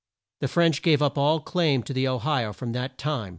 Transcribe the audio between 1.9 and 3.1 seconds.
the O hi o from that